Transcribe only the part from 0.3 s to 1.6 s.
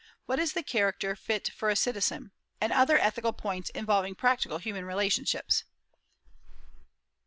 is the character fit